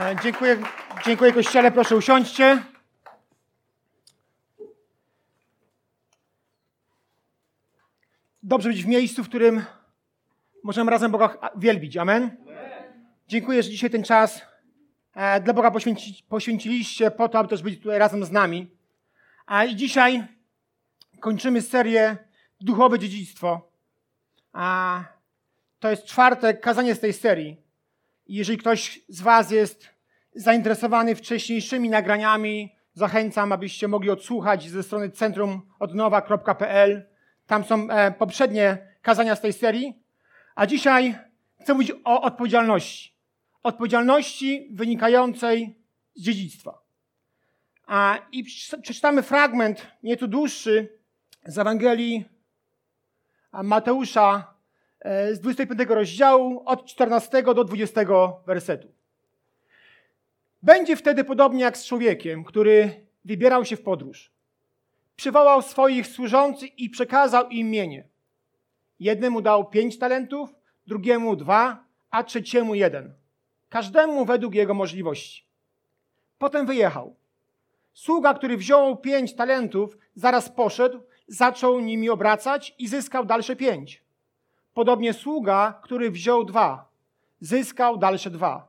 [0.00, 0.58] E, dziękuję,
[1.06, 2.62] dziękuję Kościele, proszę usiądźcie.
[8.42, 9.64] Dobrze być w miejscu, w którym
[10.62, 11.96] możemy razem Boga wielbić.
[11.96, 12.36] Amen.
[13.28, 14.42] Dziękuję, że dzisiaj ten czas
[15.14, 18.70] e, dla Boga poświęci, poświęciliście po to, aby też być tutaj razem z nami.
[19.46, 20.26] A i dzisiaj
[21.20, 22.16] kończymy serię
[22.60, 23.70] Duchowe Dziedzictwo.
[24.52, 25.04] A
[25.78, 27.65] to jest czwarte kazanie z tej serii.
[28.28, 29.88] Jeżeli ktoś z Was jest
[30.34, 37.06] zainteresowany wcześniejszymi nagraniami, zachęcam, abyście mogli odsłuchać ze strony centrumodnowa.pl.
[37.46, 40.02] Tam są e, poprzednie kazania z tej serii.
[40.54, 41.18] A dzisiaj
[41.60, 43.16] chcę mówić o odpowiedzialności.
[43.62, 45.78] Odpowiedzialności wynikającej
[46.14, 46.82] z dziedzictwa.
[47.86, 48.44] A, I
[48.82, 50.96] przeczytamy fragment, nieco dłuższy,
[51.46, 52.24] z Ewangelii
[53.52, 54.55] Mateusza
[55.04, 58.00] z 25 rozdziału, od 14 do 20
[58.46, 58.88] wersetu.
[60.62, 64.30] Będzie wtedy podobnie jak z człowiekiem, który wybierał się w podróż.
[65.16, 68.04] Przywołał swoich służących i przekazał im mienie.
[69.00, 70.54] Jednemu dał pięć talentów,
[70.86, 73.14] drugiemu dwa, a trzeciemu jeden.
[73.68, 75.44] Każdemu według jego możliwości.
[76.38, 77.16] Potem wyjechał.
[77.94, 84.05] Sługa, który wziął pięć talentów, zaraz poszedł, zaczął nimi obracać i zyskał dalsze pięć.
[84.76, 86.88] Podobnie sługa, który wziął dwa,
[87.40, 88.68] zyskał dalsze dwa.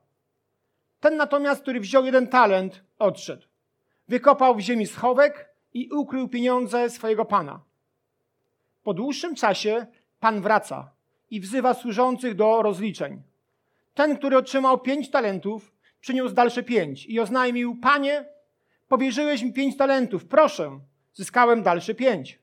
[0.99, 3.47] Ten natomiast, który wziął jeden talent, odszedł.
[4.07, 7.59] Wykopał w ziemi schowek i ukrył pieniądze swojego pana.
[8.83, 9.85] Po dłuższym czasie
[10.19, 10.91] pan wraca
[11.29, 13.21] i wzywa służących do rozliczeń.
[13.93, 18.25] Ten, który otrzymał pięć talentów, przyniósł dalsze pięć i oznajmił: Panie,
[18.87, 20.79] powierzyłeś mi pięć talentów, proszę,
[21.13, 22.39] zyskałem dalsze pięć.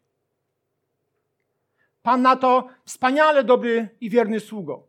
[2.04, 4.86] Pan na to wspaniale dobry i wierny sługo.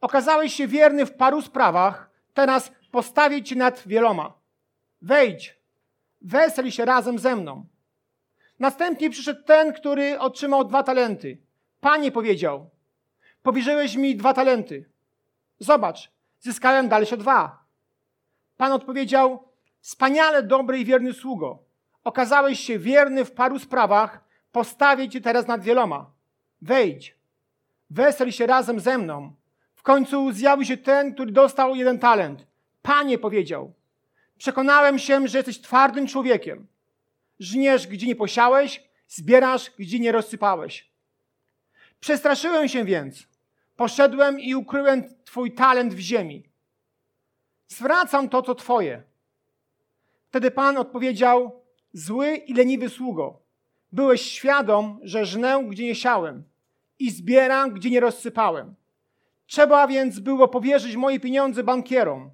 [0.00, 4.32] Okazałeś się wierny w paru sprawach, teraz postawię cię nad wieloma.
[5.02, 5.58] Wejdź,
[6.20, 7.66] wesel się razem ze mną.
[8.58, 11.38] Następnie przyszedł ten, który otrzymał dwa talenty.
[11.80, 12.70] Panie powiedział,
[13.42, 14.90] powierzyłeś mi dwa talenty.
[15.58, 16.10] Zobacz,
[16.40, 17.64] zyskałem dalsze dwa.
[18.56, 19.48] Pan odpowiedział,
[19.80, 21.58] wspaniale dobry i wierny sługo.
[22.04, 26.13] Okazałeś się wierny w paru sprawach, postawię cię teraz nad wieloma.
[26.64, 27.16] Wejdź,
[27.90, 29.34] wesel się razem ze mną.
[29.74, 32.46] W końcu zjawił się ten, który dostał jeden talent.
[32.82, 33.72] Panie powiedział,
[34.38, 36.66] przekonałem się, że jesteś twardym człowiekiem.
[37.38, 40.90] Żniesz, gdzie nie posiałeś, zbierasz, gdzie nie rozsypałeś.
[42.00, 43.26] Przestraszyłem się więc.
[43.76, 46.48] Poszedłem i ukryłem Twój talent w ziemi.
[47.68, 49.02] Zwracam to, co Twoje.
[50.28, 53.42] Wtedy Pan odpowiedział: Zły i leniwy sługo,
[53.92, 56.53] byłeś świadom, że żnę, gdzie nie siałem
[56.98, 58.74] i zbieram, gdzie nie rozsypałem.
[59.46, 62.30] Trzeba więc było powierzyć moje pieniądze bankierom,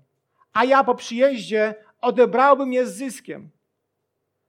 [0.52, 3.50] a ja po przyjeździe odebrałbym je z zyskiem.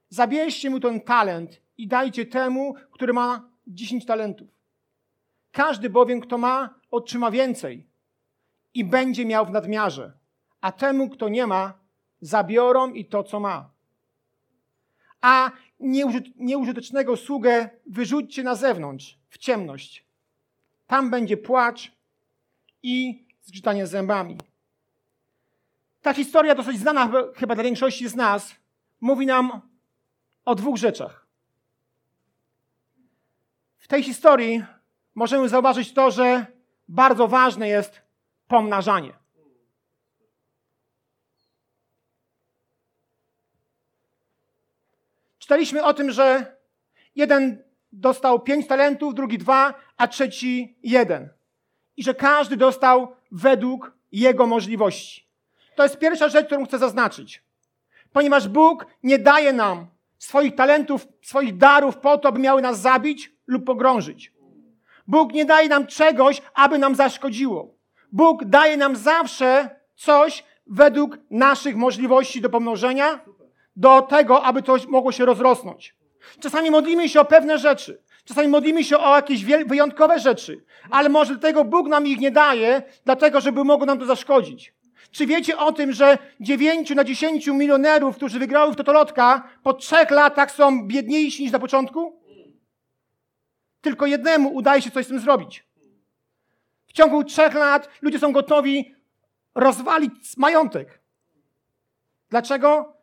[0.09, 4.47] Zabierzcie mu ten talent i dajcie temu, który ma dziesięć talentów.
[5.51, 7.88] Każdy bowiem, kto ma, otrzyma więcej
[8.73, 10.13] i będzie miał w nadmiarze,
[10.61, 11.73] a temu, kto nie ma,
[12.22, 13.69] zabiorą i to, co ma.
[15.22, 15.51] A
[16.36, 20.06] nieużytecznego sługę wyrzućcie na zewnątrz, w ciemność.
[20.88, 21.92] Tam będzie płacz
[22.84, 24.38] i zgrzytanie zębami.
[26.02, 28.56] Ta historia, dosyć znana chyba dla większości z nas,
[29.02, 29.62] mówi nam
[30.46, 31.28] o dwóch rzeczach.
[33.78, 34.64] W tej historii
[35.16, 36.46] możemy zauważyć to, że
[36.88, 38.02] bardzo ważne jest
[38.47, 39.21] pomnażanie.
[45.51, 46.56] Czytaliśmy o tym, że
[47.16, 51.29] jeden dostał pięć talentów, drugi dwa, a trzeci jeden.
[51.97, 55.28] I że każdy dostał według jego możliwości.
[55.75, 57.44] To jest pierwsza rzecz, którą chcę zaznaczyć.
[58.13, 63.31] Ponieważ Bóg nie daje nam swoich talentów, swoich darów po to, aby miały nas zabić
[63.47, 64.34] lub pogrążyć.
[65.07, 67.73] Bóg nie daje nam czegoś, aby nam zaszkodziło.
[68.11, 73.20] Bóg daje nam zawsze coś według naszych możliwości do pomnożenia,
[73.81, 75.95] do tego, aby coś mogło się rozrosnąć.
[76.39, 78.01] Czasami modlimy się o pewne rzeczy.
[78.25, 82.83] Czasami modlimy się o jakieś wyjątkowe rzeczy, ale może dlatego Bóg nam ich nie daje,
[83.05, 84.73] dlatego, żeby mogło nam to zaszkodzić.
[85.11, 90.11] Czy wiecie o tym, że 9 na 10 milionerów, którzy wygrały w Totolotka, po trzech
[90.11, 92.22] latach są biedniejsi niż na początku?
[93.81, 95.66] Tylko jednemu udaje się coś z tym zrobić.
[96.87, 98.95] W ciągu trzech lat ludzie są gotowi
[99.55, 101.01] rozwalić majątek.
[102.29, 103.01] Dlaczego?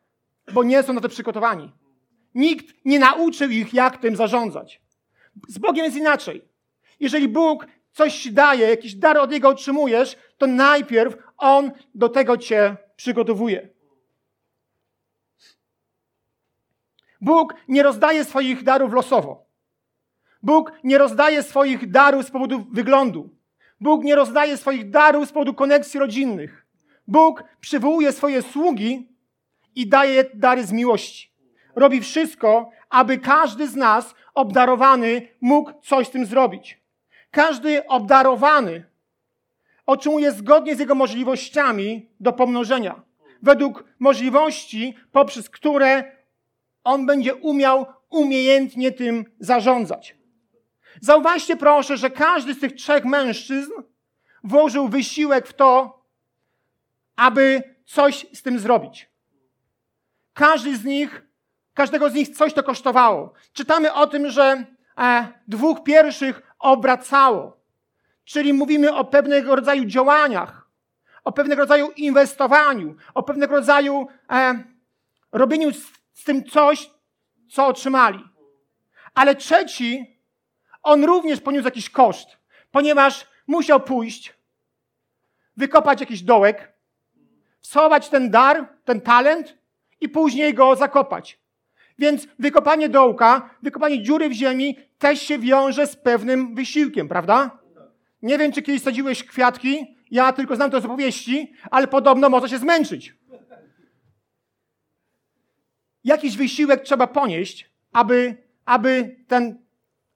[0.52, 1.72] Bo nie są na to przygotowani.
[2.34, 4.82] Nikt nie nauczył ich, jak tym zarządzać.
[5.48, 6.44] Z Bogiem jest inaczej.
[7.00, 12.36] Jeżeli Bóg coś ci daje, jakiś dar od Niego otrzymujesz, to najpierw On do tego
[12.36, 13.68] cię przygotowuje.
[17.20, 19.46] Bóg nie rozdaje swoich darów losowo.
[20.42, 23.30] Bóg nie rozdaje swoich darów z powodu wyglądu.
[23.80, 26.66] Bóg nie rozdaje swoich darów z powodu koneksji rodzinnych.
[27.06, 29.08] Bóg przywołuje swoje sługi
[29.78, 31.30] i daje dary z miłości.
[31.76, 36.80] Robi wszystko, aby każdy z nas obdarowany mógł coś z tym zrobić.
[37.30, 38.84] Każdy obdarowany
[39.86, 43.02] otrzymuje zgodnie z jego możliwościami do pomnożenia.
[43.42, 46.12] Według możliwości, poprzez które
[46.84, 50.16] on będzie umiał umiejętnie tym zarządzać.
[51.00, 53.72] Zauważcie proszę, że każdy z tych trzech mężczyzn
[54.44, 56.02] włożył wysiłek w to,
[57.16, 59.17] aby coś z tym zrobić.
[60.38, 61.22] Każdy z nich,
[61.74, 63.32] każdego z nich coś to kosztowało.
[63.52, 64.64] Czytamy o tym, że
[64.98, 67.60] e, dwóch pierwszych obracało.
[68.24, 70.68] Czyli mówimy o pewnego rodzaju działaniach,
[71.24, 74.64] o pewnego rodzaju inwestowaniu, o pewnego rodzaju e,
[75.32, 76.90] robieniu z, z tym coś,
[77.50, 78.24] co otrzymali.
[79.14, 80.20] Ale trzeci,
[80.82, 82.28] on również poniósł jakiś koszt,
[82.70, 84.34] ponieważ musiał pójść,
[85.56, 86.72] wykopać jakiś dołek,
[87.60, 89.57] schować ten dar, ten talent
[90.00, 91.38] i później go zakopać.
[91.98, 97.58] Więc wykopanie dołka, wykopanie dziury w ziemi też się wiąże z pewnym wysiłkiem, prawda?
[98.22, 102.48] Nie wiem, czy kiedyś sadziłeś kwiatki, ja tylko znam to z opowieści, ale podobno może
[102.48, 103.14] się zmęczyć.
[106.04, 109.62] Jakiś wysiłek trzeba ponieść, aby, aby, ten,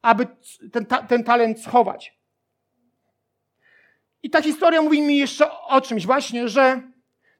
[0.02, 0.26] aby
[0.72, 2.18] ten, ten talent schować.
[4.22, 6.82] I ta historia mówi mi jeszcze o czymś właśnie, że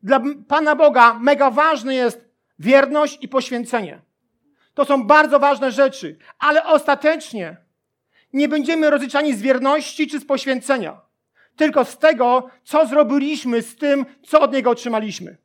[0.03, 2.32] dla Pana Boga mega ważne jest
[2.63, 4.01] wierność i poświęcenie.
[4.75, 7.57] To są bardzo ważne rzeczy, ale ostatecznie
[8.33, 11.01] nie będziemy rozliczani z wierności czy z poświęcenia,
[11.57, 15.37] tylko z tego, co zrobiliśmy z tym, co od Niego otrzymaliśmy.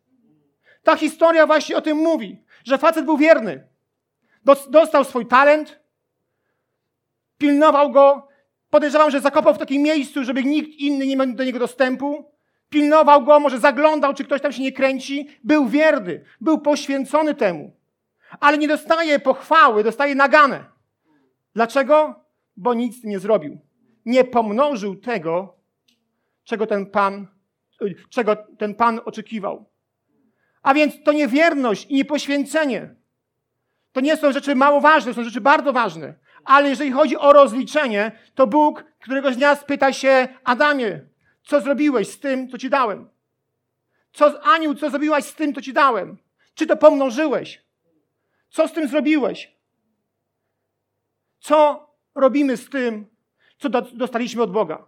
[0.83, 3.67] Ta historia właśnie o tym mówi, że facet był wierny.
[4.69, 5.79] Dostał swój talent,
[7.37, 8.27] pilnował go,
[8.69, 12.36] podejrzewam, że zakopał w takim miejscu, żeby nikt inny nie miał do niego dostępu.
[12.69, 15.27] Pilnował go, może zaglądał, czy ktoś tam się nie kręci.
[15.43, 17.71] Był wierny, był poświęcony temu.
[18.39, 20.65] Ale nie dostaje pochwały, dostaje naganę.
[21.55, 22.25] Dlaczego?
[22.57, 23.59] Bo nic nie zrobił.
[24.05, 25.57] Nie pomnożył tego,
[26.43, 27.27] czego ten Pan,
[28.09, 29.65] czego ten Pan oczekiwał.
[30.61, 32.95] A więc to nie wierność i nie poświęcenie.
[33.91, 36.13] To nie są rzeczy mało ważne, są rzeczy bardzo ważne.
[36.43, 41.01] Ale jeżeli chodzi o rozliczenie, to Bóg któregoś dnia spyta się Adamie,
[41.47, 43.09] co zrobiłeś z tym, co ci dałem?
[44.13, 46.17] Co, Aniu, co zrobiłaś z tym, co ci dałem?
[46.53, 47.61] Czy to pomnożyłeś?
[48.49, 49.55] Co z tym zrobiłeś?
[51.39, 53.07] Co robimy z tym,
[53.57, 54.87] co dostaliśmy od Boga?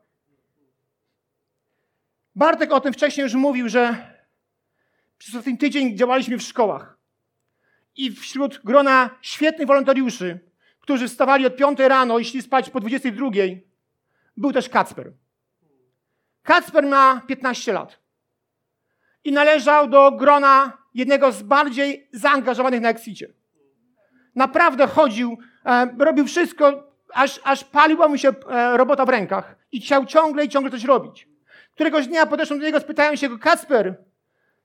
[2.35, 4.13] Bartek o tym wcześniej już mówił, że
[5.17, 6.97] przez ostatni tydzień działaliśmy w szkołach.
[7.95, 10.39] I wśród grona świetnych wolontariuszy,
[10.79, 13.29] którzy wstawali od 5 rano i szli spać po 22,
[14.37, 15.13] był też Kacper.
[16.49, 17.99] Kacper ma 15 lat
[19.23, 23.27] i należał do grona jednego z bardziej zaangażowanych na Exicie.
[24.35, 29.81] Naprawdę chodził, e, robił wszystko, aż, aż paliła mu się e, robota w rękach i
[29.81, 31.27] chciał ciągle i ciągle coś robić.
[31.73, 34.03] Któregoś dnia podeszłem do niego, spytałem się go, Kacper,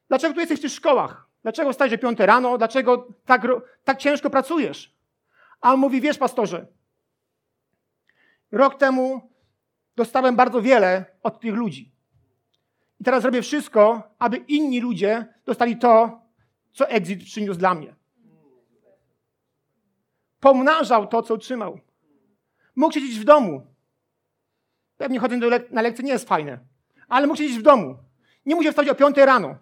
[0.08, 1.26] dlaczego tu jesteś w tych szkołach?
[1.42, 2.58] Dlaczego wstajesz o 5 rano?
[2.58, 3.42] Dlaczego tak,
[3.84, 4.94] tak ciężko pracujesz?
[5.60, 6.66] A on mówi, wiesz pastorze,
[8.52, 9.33] rok temu
[9.96, 11.92] dostałem bardzo wiele od tych ludzi.
[13.00, 16.20] I teraz robię wszystko, aby inni ludzie dostali to,
[16.72, 17.94] co exit przyniósł dla mnie.
[20.40, 21.80] Pomnażał to, co otrzymał.
[22.76, 23.66] Mógł siedzieć w domu.
[24.96, 26.58] Pewnie chodzenie le na lekcje nie jest fajne,
[27.08, 27.96] ale mógł siedzieć w domu.
[28.46, 29.56] Nie musiał wstać o 5 rano.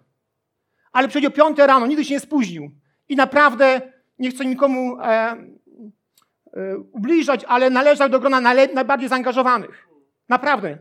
[0.91, 2.71] Ale przychodzi o 5 rano, nigdy się nie spóźnił.
[3.09, 3.81] I naprawdę,
[4.19, 9.92] nie chcę nikomu e, e, ubliżać, ale należał do grona najbardziej zaangażowanych.
[10.29, 10.77] Naprawdę.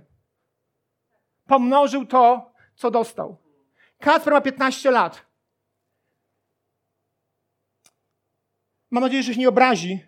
[1.46, 3.37] Pomnożył to, co dostał.
[3.99, 5.26] Kacper ma 15 lat.
[8.90, 10.06] Mam nadzieję, że się nie obrazi,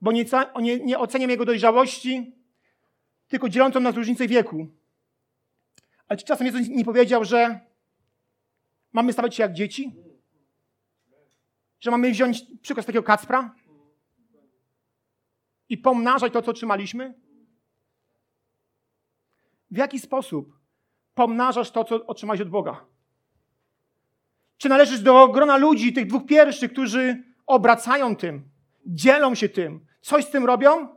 [0.00, 0.24] bo nie,
[0.60, 2.34] nie, nie oceniam jego dojrzałości,
[3.28, 4.68] tylko dzielącą nas różnicę wieku.
[6.08, 7.60] Ale czy czasem Jezus nie powiedział, że
[8.92, 9.94] mamy stawać się jak dzieci?
[11.80, 13.54] Że mamy wziąć przykład z takiego Kacpra
[15.68, 17.21] i pomnażać to, co otrzymaliśmy?
[19.72, 20.58] W jaki sposób
[21.14, 22.84] pomnażasz to, co otrzymałeś od Boga?
[24.56, 28.48] Czy należysz do grona ludzi, tych dwóch pierwszych, którzy obracają tym,
[28.86, 30.88] dzielą się tym, coś z tym robią?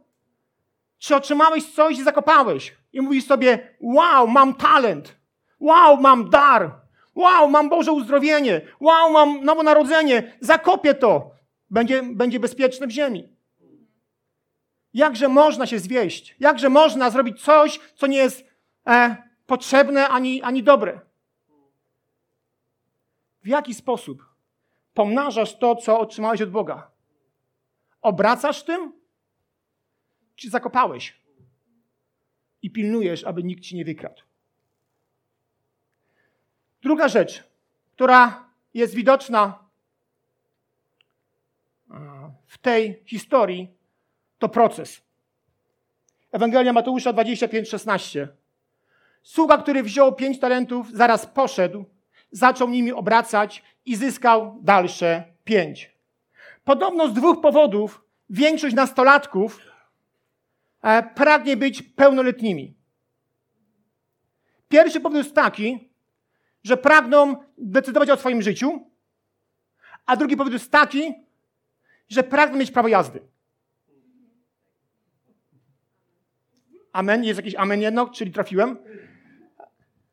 [0.97, 2.77] Czy otrzymałeś coś i zakopałeś?
[2.93, 5.15] I mówisz sobie, wow, mam talent,
[5.59, 8.61] wow, mam dar, Wow, mam Boże uzdrowienie.
[8.79, 10.37] Wow, mam nowonarodzenie.
[10.39, 11.31] Zakopię to.
[11.69, 13.29] Będzie, będzie bezpieczne w ziemi.
[14.93, 16.35] Jakże można się zwieść?
[16.39, 18.43] Jakże można zrobić coś, co nie jest
[18.87, 19.15] e,
[19.45, 20.99] potrzebne ani, ani dobre?
[23.43, 24.25] W jaki sposób
[24.93, 26.91] pomnażasz to, co otrzymałeś od Boga?
[28.01, 28.93] Obracasz tym?
[30.35, 31.21] Czy zakopałeś?
[32.61, 34.21] I pilnujesz, aby nikt ci nie wykradł.
[36.81, 37.43] Druga rzecz,
[37.95, 39.65] która jest widoczna
[42.47, 43.69] w tej historii,
[44.39, 45.01] to proces.
[46.31, 48.27] Ewangelia Mateusza 25:16.
[49.25, 51.85] Sługa, który wziął pięć talentów, zaraz poszedł,
[52.31, 55.91] zaczął nimi obracać i zyskał dalsze pięć.
[56.63, 59.59] Podobno z dwóch powodów większość nastolatków
[60.81, 62.75] e, pragnie być pełnoletnimi.
[64.69, 65.89] Pierwszy powód jest taki,
[66.63, 68.91] że pragną decydować o swoim życiu,
[70.05, 71.13] a drugi powód jest taki,
[72.09, 73.21] że pragną mieć prawo jazdy.
[76.91, 77.23] Amen.
[77.23, 78.77] Jest jakiś amen jedno, czyli trafiłem.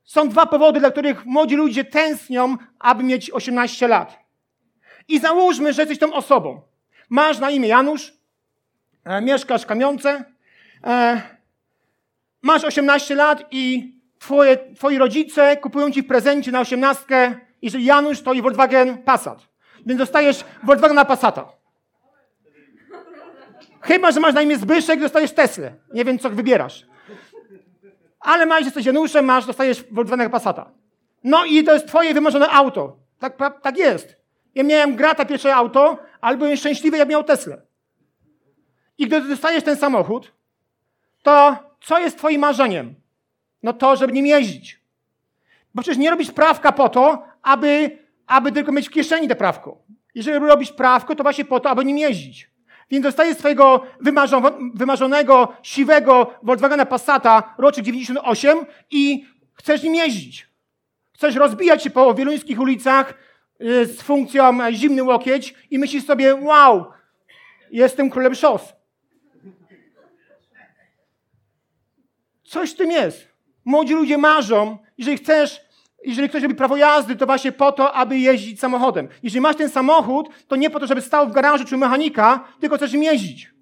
[0.05, 4.19] Są dwa powody, dla których młodzi ludzie tęsknią, aby mieć 18 lat.
[5.09, 6.61] I załóżmy, że jesteś tą osobą.
[7.09, 8.13] Masz na imię Janusz,
[9.05, 10.25] e, mieszkasz w Kamionce,
[10.85, 11.23] e,
[12.43, 18.23] masz 18 lat i twoje, twoi rodzice kupują ci w prezencie na 18, jeżeli Janusz
[18.23, 19.49] to i Volkswagen Passat.
[19.87, 21.49] Więc dostajesz Volkswagena Passata.
[23.81, 25.73] Chyba, że masz na imię Zbyszek dostajesz Teslę.
[25.95, 26.87] Nie wiem, co wybierasz.
[28.23, 30.71] Ale masz, jesteś Januszem, masz, dostajesz Volkswagen Passata.
[31.25, 32.97] No i to jest twoje wymarzone auto.
[33.19, 34.17] Tak, tak jest.
[34.55, 37.63] Ja miałem grata pierwsze auto, ale byłem szczęśliwy, jak miał Teslę.
[38.99, 40.33] I gdy dostajesz ten samochód,
[41.23, 42.95] to co jest twoim marzeniem?
[43.63, 44.81] No to, żeby nim jeździć.
[45.75, 49.79] Bo przecież nie robisz prawka po to, aby, aby tylko mieć w kieszeni te prawko.
[50.15, 52.51] Jeżeli robisz prawko, to właśnie po to, aby nim jeździć.
[52.93, 53.87] Więc dostajesz swojego
[54.75, 58.59] wymarzonego, siwego Volkswagena Passata roczek 98
[58.91, 60.49] i chcesz nim jeździć.
[61.15, 63.15] Chcesz rozbijać się po wieluńskich ulicach
[63.61, 66.87] y, z funkcją e, zimny łokieć i myślisz sobie, wow,
[67.71, 68.73] jestem królem szos.
[72.45, 73.29] Coś w tym jest.
[73.65, 75.61] Młodzi ludzie marzą, jeżeli chcesz,
[76.05, 79.09] jeżeli ktoś robi prawo jazdy, to właśnie po to, aby jeździć samochodem.
[79.23, 82.77] Jeżeli masz ten samochód, to nie po to, żeby stał w garażu czy mechanika, tylko
[82.77, 83.55] chcesz nim jeździć.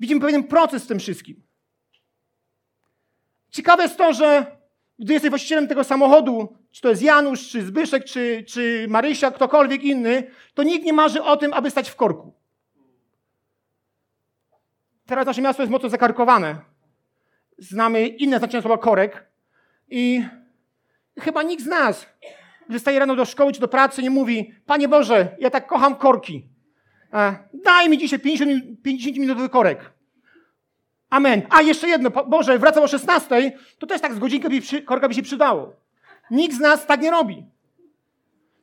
[0.00, 1.42] Widzimy pewien proces w tym wszystkim.
[3.50, 4.46] Ciekawe jest to, że
[4.98, 9.82] gdy jesteś właścicielem tego samochodu, czy to jest Janusz, czy Zbyszek, czy, czy Marysia, ktokolwiek
[9.82, 12.32] inny, to nikt nie marzy o tym, aby stać w korku.
[15.06, 16.70] Teraz nasze miasto jest mocno zakarkowane
[17.60, 19.26] znamy inne znaczenie słowa korek
[19.88, 20.24] i
[21.18, 22.06] chyba nikt z nas,
[22.68, 25.96] gdy staje rano do szkoły czy do pracy, nie mówi, Panie Boże, ja tak kocham
[25.96, 26.48] korki.
[27.12, 29.90] E, daj mi dzisiaj 50, 50 minutowy korek.
[31.10, 31.42] Amen.
[31.50, 34.48] A jeszcze jedno, Boże, wracam o 16, to też tak z godzinkę
[34.84, 35.72] korka by się przydało.
[36.30, 37.44] Nikt z nas tak nie robi.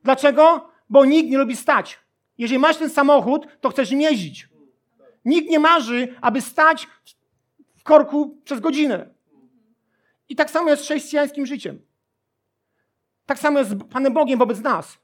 [0.03, 0.69] Dlaczego?
[0.89, 1.99] Bo nikt nie lubi stać.
[2.37, 4.49] Jeżeli masz ten samochód, to chcesz jeździć.
[5.25, 6.87] Nikt nie marzy, aby stać
[7.83, 9.09] korku przez godzinę.
[10.29, 11.79] I tak samo jest z chrześcijańskim życiem.
[13.27, 14.97] Tak samo jest z Panem Bogiem wobec nas.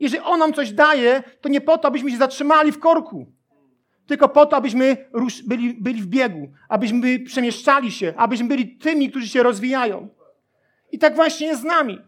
[0.00, 3.32] Jeżeli On nam coś daje, to nie po to, abyśmy się zatrzymali w korku,
[4.06, 5.10] tylko po to, abyśmy
[5.46, 10.08] byli, byli w biegu, abyśmy przemieszczali się, abyśmy byli tymi, którzy się rozwijają.
[10.92, 11.98] I tak właśnie jest z nami.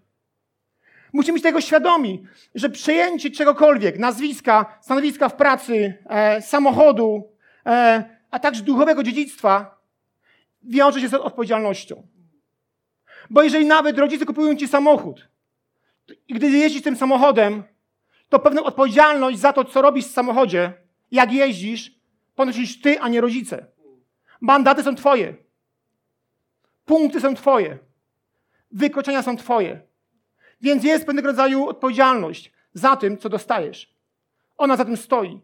[1.13, 7.29] Musimy być tego świadomi, że przejęcie czegokolwiek, nazwiska, stanowiska w pracy, e, samochodu,
[7.67, 9.79] e, a także duchowego dziedzictwa,
[10.63, 12.07] wiąże się z odpowiedzialnością.
[13.31, 15.32] Bo jeżeli nawet rodzice kupują ci samochód
[16.29, 17.63] i gdy jeździsz tym samochodem,
[18.29, 20.73] to pewną odpowiedzialność za to, co robisz w samochodzie,
[21.11, 22.01] jak jeździsz,
[22.35, 23.67] ponosisz ty, a nie rodzice.
[24.41, 25.35] Mandaty są twoje.
[26.85, 27.79] Punkty są twoje.
[28.71, 29.81] Wykroczenia są twoje.
[30.61, 33.95] Więc jest pewnego rodzaju odpowiedzialność za tym, co dostajesz.
[34.57, 35.41] Ona za tym stoi.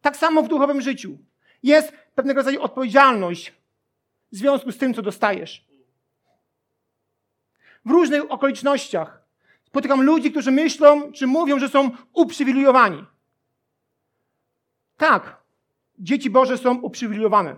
[0.00, 1.18] Tak samo w duchowym życiu.
[1.62, 3.52] Jest pewnego rodzaju odpowiedzialność
[4.32, 5.66] w związku z tym, co dostajesz.
[7.84, 9.25] W różnych okolicznościach
[9.66, 13.04] spotykam ludzi, którzy myślą, czy mówią, że są uprzywilejowani.
[14.96, 15.42] Tak,
[15.98, 17.56] dzieci Boże są uprzywilejowane.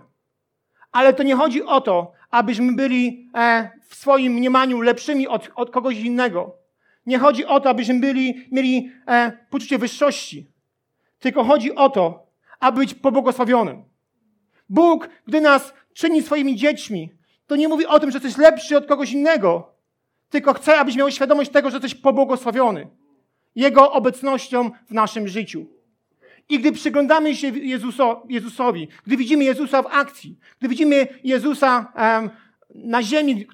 [0.91, 5.71] Ale to nie chodzi o to, abyśmy byli e, w swoim mniemaniu lepszymi od, od
[5.71, 6.55] kogoś innego.
[7.05, 10.47] Nie chodzi o to, abyśmy byli, mieli e, poczucie wyższości.
[11.19, 12.27] Tylko chodzi o to,
[12.59, 13.83] aby być pobłogosławionym.
[14.69, 17.11] Bóg, gdy nas czyni swoimi dziećmi,
[17.47, 19.73] to nie mówi o tym, że jesteś lepszy od kogoś innego,
[20.29, 22.87] tylko chce, abyś miał świadomość tego, że jesteś pobłogosławiony
[23.55, 25.65] Jego obecnością w naszym życiu.
[26.49, 32.29] I gdy przyglądamy się Jezuso, Jezusowi, gdy widzimy Jezusa w akcji, gdy widzimy Jezusa um,
[32.75, 33.47] na ziemi,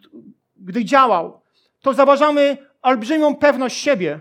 [0.58, 1.42] gdy działał,
[1.82, 4.20] to zauważamy olbrzymią pewność siebie,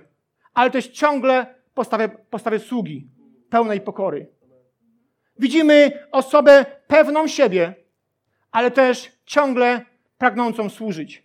[0.54, 3.08] ale też ciągle postawę, postawę sługi,
[3.50, 4.26] pełnej pokory.
[5.38, 7.75] Widzimy osobę pewną siebie,
[8.50, 9.84] ale też ciągle
[10.18, 11.24] pragnącą służyć.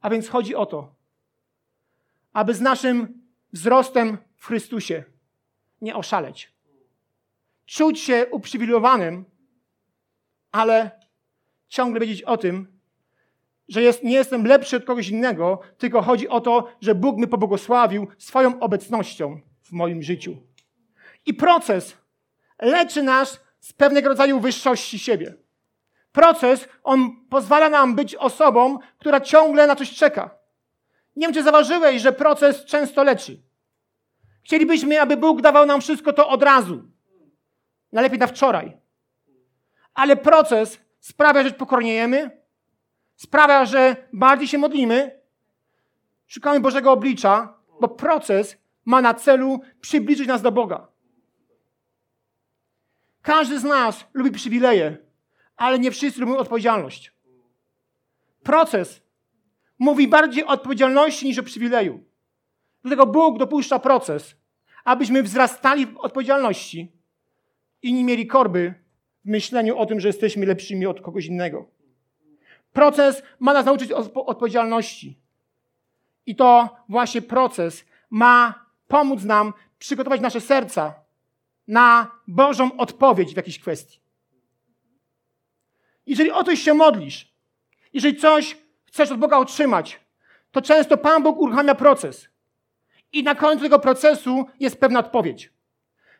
[0.00, 0.94] A więc chodzi o to,
[2.32, 5.04] aby z naszym wzrostem w Chrystusie
[5.80, 6.52] nie oszaleć.
[7.66, 9.24] Czuć się uprzywilejowanym,
[10.52, 11.00] ale
[11.68, 12.80] ciągle wiedzieć o tym,
[13.68, 17.26] że jest, nie jestem lepszy od kogoś innego, tylko chodzi o to, że Bóg mnie
[17.26, 20.36] pobłogosławił swoją obecnością w moim życiu.
[21.26, 21.96] I proces
[22.58, 25.34] leczy nas z pewnego rodzaju wyższości siebie.
[26.12, 30.30] Proces, on pozwala nam być osobą, która ciągle na coś czeka.
[31.16, 33.42] Nie wiem, czy zauważyłeś, że proces często leczy.
[34.42, 36.82] Chcielibyśmy, aby Bóg dawał nam wszystko to od razu.
[37.92, 38.76] Najlepiej na wczoraj.
[39.94, 42.42] Ale proces sprawia, że pokorniejemy,
[43.16, 45.20] sprawia, że bardziej się modlimy,
[46.26, 50.88] szukamy Bożego oblicza, bo proces ma na celu przybliżyć nas do Boga.
[53.22, 55.09] Każdy z nas lubi przywileje,
[55.60, 57.12] ale nie wszyscy lubią odpowiedzialność.
[58.42, 59.02] Proces
[59.78, 62.04] mówi bardziej o odpowiedzialności niż o przywileju.
[62.82, 64.36] Dlatego Bóg dopuszcza proces,
[64.84, 66.92] abyśmy wzrastali w odpowiedzialności
[67.82, 68.74] i nie mieli korby
[69.24, 71.66] w myśleniu o tym, że jesteśmy lepszymi od kogoś innego.
[72.72, 75.18] Proces ma nas nauczyć odpowiedzialności.
[76.26, 80.94] I to właśnie proces ma pomóc nam przygotować nasze serca
[81.68, 83.99] na Bożą odpowiedź w jakiejś kwestii.
[86.10, 87.28] Jeżeli o coś się modlisz,
[87.92, 90.00] jeżeli coś chcesz od Boga otrzymać,
[90.50, 92.28] to często Pan Bóg uruchamia proces.
[93.12, 95.52] I na końcu tego procesu jest pewna odpowiedź.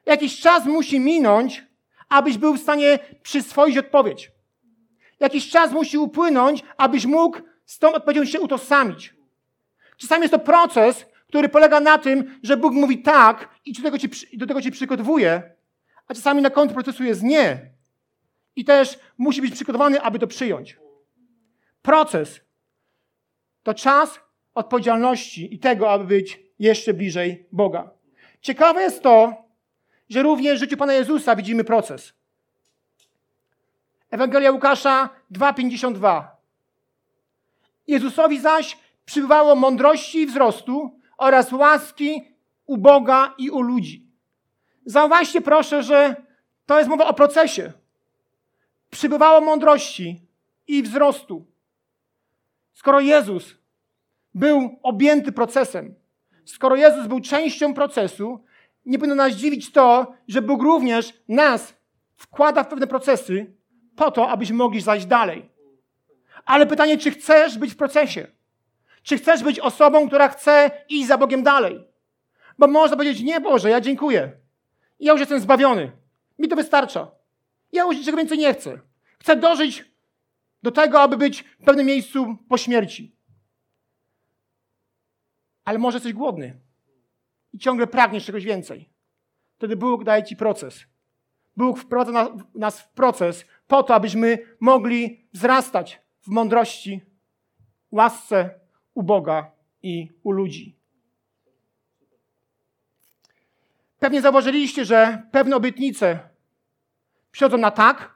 [0.06, 1.64] Jakiś czas musi minąć,
[2.08, 4.32] abyś był w stanie przyswoić odpowiedź.
[5.20, 9.14] Jakiś czas musi upłynąć, abyś mógł z tą odpowiedzią się utożsamić.
[9.96, 13.72] Czasami jest to proces, który polega na tym, że Bóg mówi tak i
[14.32, 15.42] do tego cię, przygotowuje,
[16.06, 17.79] a czasami na końcu procesu jest nie.
[18.56, 20.78] I też musi być przygotowany, aby to przyjąć.
[21.82, 22.40] Proces
[23.62, 24.20] to czas
[24.54, 27.90] odpowiedzialności i tego, aby być jeszcze bliżej Boga.
[28.40, 29.44] Ciekawe jest to,
[30.08, 32.12] że również w życiu Pana Jezusa widzimy proces.
[34.10, 36.24] Ewangelia Łukasza 2,52.
[37.86, 42.28] Jezusowi zaś przybywało mądrości i wzrostu oraz łaski
[42.66, 44.06] u Boga i u ludzi.
[44.84, 46.16] Zauważcie proszę, że
[46.66, 47.72] to jest mowa o procesie.
[48.90, 50.26] Przybywało mądrości
[50.66, 51.46] i wzrostu.
[52.72, 53.54] Skoro Jezus
[54.34, 55.94] był objęty procesem,
[56.44, 58.44] skoro Jezus był częścią procesu,
[58.86, 61.74] nie powinno nas dziwić to, że Bóg również nas
[62.16, 63.54] wkłada w pewne procesy
[63.96, 65.50] po to, abyśmy mogli zajść dalej.
[66.44, 68.26] Ale pytanie, czy chcesz być w procesie?
[69.02, 71.84] Czy chcesz być osobą, która chce iść za Bogiem dalej?
[72.58, 74.32] Bo można powiedzieć, nie Boże, ja dziękuję.
[75.00, 75.92] Ja już jestem zbawiony.
[76.38, 77.10] Mi to wystarcza.
[77.72, 78.80] Ja już niczego więcej nie chcę.
[79.18, 79.84] Chcę dożyć
[80.62, 83.16] do tego, aby być w pewnym miejscu po śmierci.
[85.64, 86.60] Ale może jesteś głodny
[87.52, 88.90] i ciągle pragniesz czegoś więcej.
[89.56, 90.84] Wtedy Bóg daje ci proces.
[91.56, 97.00] Bóg wprowadza nas w proces po to, abyśmy mogli wzrastać w mądrości,
[97.90, 98.60] łasce
[98.94, 99.52] u Boga
[99.82, 100.76] i u ludzi.
[103.98, 106.29] Pewnie zauważyliście, że pewne obietnice
[107.30, 108.14] przychodzą na tak,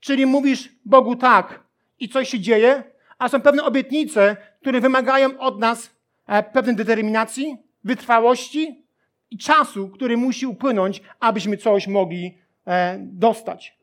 [0.00, 1.60] czyli mówisz Bogu tak
[2.00, 2.84] i coś się dzieje,
[3.18, 5.90] a są pewne obietnice, które wymagają od nas
[6.26, 8.84] e, pewnej determinacji, wytrwałości
[9.30, 13.78] i czasu, który musi upłynąć, abyśmy coś mogli e, dostać.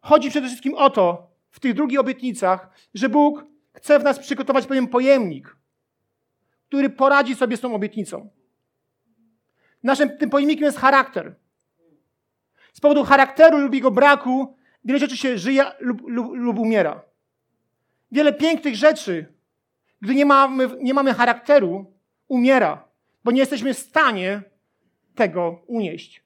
[0.00, 4.66] Chodzi przede wszystkim o to, w tych drugich obietnicach, że Bóg chce w nas przygotować
[4.66, 5.56] pewien pojemnik,
[6.68, 8.30] który poradzi sobie z tą obietnicą.
[9.82, 11.34] Naszym tym pojemnikiem jest charakter.
[12.76, 17.02] Z powodu charakteru lub jego braku wiele rzeczy się żyje lub, lub, lub umiera.
[18.12, 19.34] Wiele pięknych rzeczy,
[20.00, 21.94] gdy nie mamy, nie mamy charakteru,
[22.28, 22.88] umiera,
[23.24, 24.42] bo nie jesteśmy w stanie
[25.14, 26.24] tego unieść.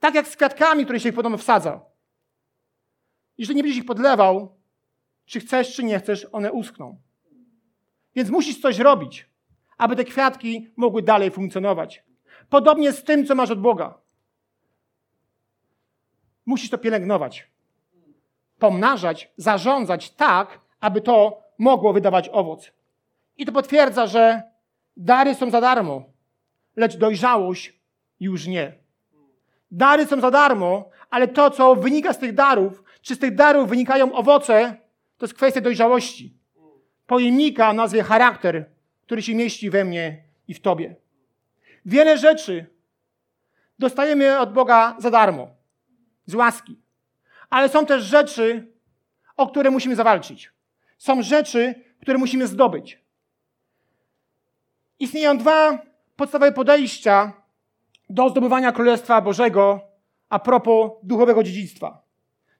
[0.00, 1.80] Tak jak z kwiatkami, które się podobno wsadza.
[3.38, 4.56] Jeżeli nie będziesz ich podlewał,
[5.24, 7.00] czy chcesz, czy nie chcesz, one uschną.
[8.14, 9.28] Więc musisz coś robić,
[9.78, 12.04] aby te kwiatki mogły dalej funkcjonować.
[12.48, 14.03] Podobnie z tym, co masz od Boga.
[16.46, 17.48] Musisz to pielęgnować,
[18.58, 22.72] pomnażać, zarządzać tak, aby to mogło wydawać owoc.
[23.36, 24.42] I to potwierdza, że
[24.96, 26.02] dary są za darmo,
[26.76, 27.80] lecz dojrzałość
[28.20, 28.72] już nie.
[29.70, 33.68] Dary są za darmo, ale to, co wynika z tych darów, czy z tych darów
[33.68, 34.76] wynikają owoce,
[35.18, 36.34] to jest kwestia dojrzałości.
[37.06, 38.70] Pojemnika o nazwie charakter,
[39.02, 40.96] który się mieści we mnie i w tobie.
[41.86, 42.66] Wiele rzeczy
[43.78, 45.48] dostajemy od Boga za darmo,
[46.26, 46.80] z łaski.
[47.50, 48.72] Ale są też rzeczy,
[49.36, 50.52] o które musimy zawalczyć.
[50.98, 52.98] Są rzeczy, które musimy zdobyć.
[54.98, 55.78] Istnieją dwa
[56.16, 57.32] podstawowe podejścia
[58.10, 59.80] do zdobywania Królestwa Bożego
[60.28, 62.02] a propos duchowego dziedzictwa.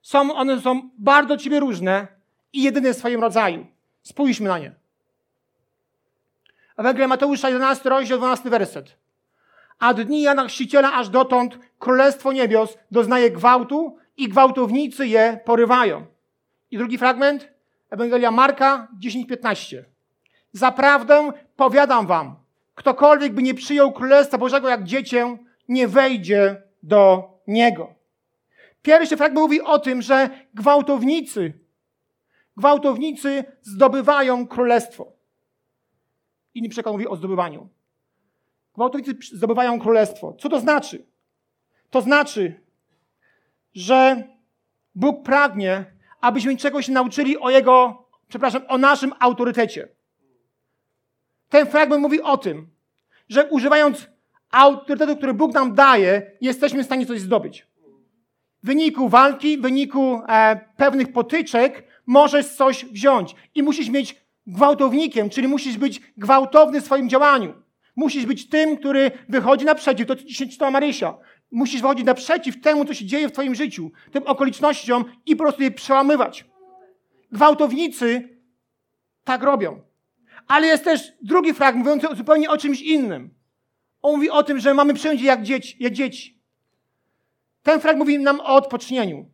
[0.01, 2.07] Są, one są bardzo ciebie różne
[2.53, 3.67] i jedyne w swoim rodzaju.
[4.01, 4.75] Spójrzmy na nie.
[6.77, 8.97] Ewangelia Mateusza, 11 rozdział, 12 werset.
[9.79, 16.05] A dni Jana Chrzciciela aż dotąd Królestwo Niebios doznaje gwałtu i gwałtownicy je porywają.
[16.71, 17.49] I drugi fragment,
[17.89, 19.83] Ewangelia Marka 10:15.
[20.51, 22.35] Zaprawdę powiadam wam,
[22.75, 27.93] ktokolwiek by nie przyjął Królestwa Bożego jak dziecię, nie wejdzie do niego.
[28.81, 31.53] Pierwszy fragment mówi o tym, że gwałtownicy,
[32.57, 35.11] gwałtownicy zdobywają królestwo.
[36.53, 37.69] Inny przykład mówi o zdobywaniu.
[38.75, 40.33] Gwałtownicy zdobywają królestwo.
[40.39, 41.05] Co to znaczy?
[41.89, 42.61] To znaczy,
[43.73, 44.23] że
[44.95, 45.85] Bóg pragnie,
[46.21, 49.87] abyśmy czegoś nauczyli o Jego, przepraszam, o naszym autorytecie.
[51.49, 52.67] Ten fragment mówi o tym,
[53.29, 54.07] że używając
[54.51, 57.67] autorytetu, który Bóg nam daje, jesteśmy w stanie coś zdobyć.
[58.63, 65.29] W wyniku walki, w wyniku e, pewnych potyczek możesz coś wziąć i musisz mieć gwałtownikiem,
[65.29, 67.64] czyli musisz być gwałtowny w swoim działaniu.
[67.95, 71.17] Musisz być tym, który wychodzi naprzeciw, to dzisiaj czytała Marysia.
[71.51, 75.63] Musisz wychodzić naprzeciw temu, co się dzieje w twoim życiu, tym okolicznościom i po prostu
[75.63, 76.45] je przełamywać.
[77.31, 78.39] Gwałtownicy
[79.23, 79.81] tak robią.
[80.47, 83.33] Ale jest też drugi fragment mówiący zupełnie o czymś innym.
[84.01, 86.41] On mówi o tym, że mamy przyjąć jak dzieci, jak dzieci.
[87.63, 89.25] Ten fragment mówi nam o odpocznieniu.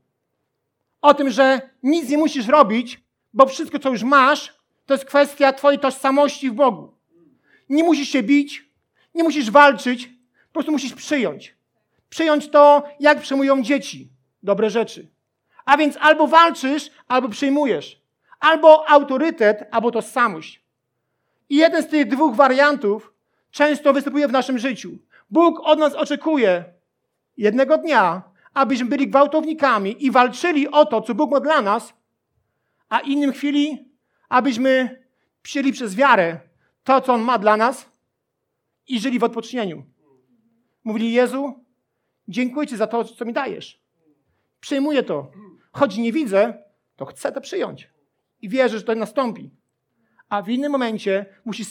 [1.02, 4.54] O tym, że nic nie musisz robić, bo wszystko, co już masz,
[4.86, 7.01] to jest kwestia Twojej tożsamości w Bogu.
[7.72, 8.70] Nie musisz się bić,
[9.16, 10.08] nie musisz walczyć,
[10.48, 11.56] po prostu musisz przyjąć.
[12.10, 14.10] Przyjąć to, jak przyjmują dzieci
[14.44, 15.08] dobre rzeczy.
[15.66, 18.02] A więc albo walczysz, albo przyjmujesz.
[18.40, 20.64] Albo autorytet, albo tożsamość.
[21.50, 23.14] I jeden z tych dwóch wariantów
[23.52, 24.98] często występuje w naszym życiu.
[25.30, 26.64] Bóg od nas oczekuje
[27.38, 28.22] jednego dnia,
[28.54, 31.94] abyśmy byli gwałtownikami i walczyli o to, co Bóg ma dla nas,
[32.90, 33.90] a innym chwili,
[34.30, 35.04] abyśmy
[35.42, 36.51] przyjęli przez wiarę
[36.84, 37.91] to, co On ma dla nas
[38.88, 39.84] i żyli w odpocznieniu.
[40.84, 41.65] Mówili, Jezu,
[42.28, 43.82] dziękuję Ci za to, co mi dajesz.
[44.60, 45.32] Przyjmuję to.
[45.72, 46.63] Choć nie widzę,
[46.96, 47.89] to chcę to przyjąć.
[48.41, 49.52] I wierzę, że to nastąpi.
[50.30, 51.63] A w innym momencie musi,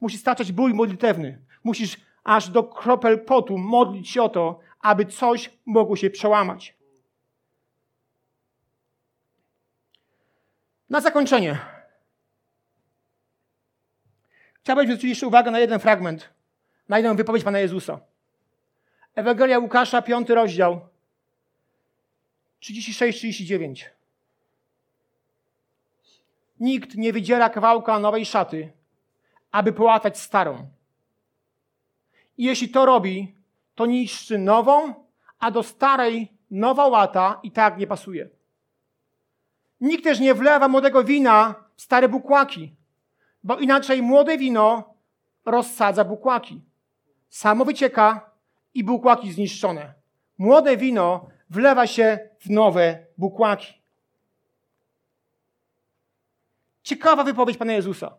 [0.00, 1.44] musi staczać ból modlitewny.
[1.64, 6.76] Musisz aż do kropel potu modlić się o to, aby coś mogło się przełamać.
[10.90, 11.73] Na zakończenie.
[14.64, 16.28] Chciałbym zwrócić jeszcze uwagę na jeden fragment,
[16.88, 18.00] na jedną wypowiedź Pana Jezusa.
[19.14, 20.80] Ewangelia Łukasza, piąty rozdział,
[22.62, 23.84] 36-39.
[26.60, 28.72] Nikt nie wydziera kawałka nowej szaty,
[29.52, 30.68] aby połatać starą.
[32.38, 33.34] I jeśli to robi,
[33.74, 34.94] to niszczy nową,
[35.38, 38.28] a do starej nowa łata i tak nie pasuje.
[39.80, 42.74] Nikt też nie wlewa młodego wina w stare bukłaki,
[43.44, 44.94] bo inaczej młode wino
[45.44, 46.60] rozsadza bukłaki.
[47.28, 48.30] Samo wycieka
[48.74, 49.94] i bukłaki zniszczone.
[50.38, 53.74] Młode wino wlewa się w nowe bukłaki.
[56.82, 58.16] Ciekawa wypowiedź Pana Jezusa.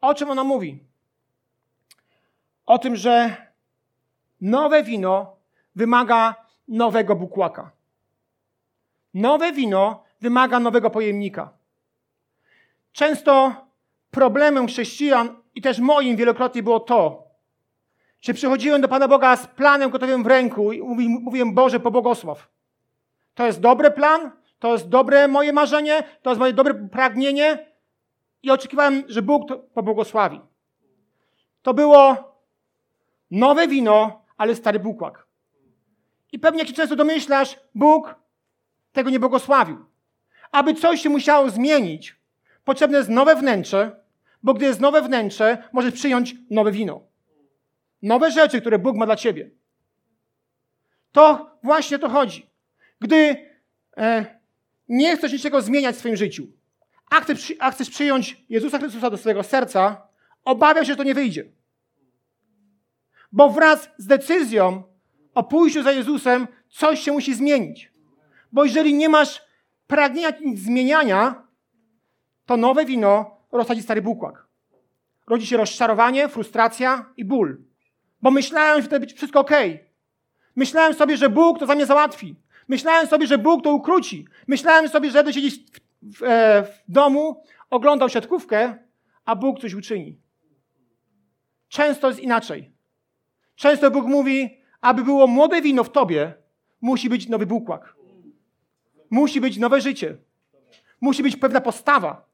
[0.00, 0.84] O czym ona mówi?
[2.66, 3.36] O tym, że
[4.40, 5.36] nowe wino
[5.74, 6.34] wymaga
[6.68, 7.70] nowego bukłaka.
[9.14, 11.57] Nowe wino wymaga nowego pojemnika.
[12.98, 13.54] Często
[14.10, 17.28] problemem chrześcijan i też moim wielokrotnie było to,
[18.20, 22.48] że przychodziłem do Pana Boga z planem gotowym w ręku i mówiłem, Boże, pobłogosław.
[23.34, 27.66] To jest dobry plan, to jest dobre moje marzenie, to jest moje dobre pragnienie
[28.42, 30.40] i oczekiwałem, że Bóg to pobłogosławi.
[31.62, 32.16] To było
[33.30, 35.26] nowe wino, ale stary bukłak.
[36.32, 38.14] I pewnie jak się często domyślasz, Bóg
[38.92, 39.84] tego nie błogosławił.
[40.52, 42.17] Aby coś się musiało zmienić,
[42.68, 44.00] potrzebne jest nowe wnętrze,
[44.42, 47.00] bo gdy jest nowe wnętrze, możesz przyjąć nowe wino.
[48.02, 49.50] Nowe rzeczy, które Bóg ma dla ciebie.
[51.12, 52.50] To właśnie to chodzi.
[53.00, 53.36] Gdy
[53.96, 54.24] e,
[54.88, 56.46] nie chcesz niczego zmieniać w swoim życiu,
[57.10, 60.08] a chcesz, a chcesz przyjąć Jezusa Chrystusa do swojego serca,
[60.44, 61.44] obawia się, że to nie wyjdzie.
[63.32, 64.82] Bo wraz z decyzją
[65.34, 67.92] o pójściu za Jezusem coś się musi zmienić.
[68.52, 69.42] Bo jeżeli nie masz
[69.86, 71.47] pragnienia zmieniania,
[72.48, 74.46] to nowe wino rozsadzi stary bukłak.
[75.26, 77.62] Rodzi się rozczarowanie, frustracja i ból.
[78.22, 79.50] Bo myślałem, że to będzie wszystko ok.
[80.56, 82.36] Myślałem sobie, że Bóg to za mnie załatwi.
[82.68, 84.26] Myślałem sobie, że Bóg to ukróci.
[84.46, 88.78] Myślałem sobie, że będę siedzieć w, w, e, w domu, oglądał siatkówkę,
[89.24, 90.18] a Bóg coś uczyni.
[91.68, 92.72] Często jest inaczej.
[93.54, 96.34] Często Bóg mówi, aby było młode wino w tobie,
[96.80, 97.94] musi być nowy bukłak.
[99.10, 100.16] Musi być nowe życie.
[101.00, 102.27] Musi być pewna postawa.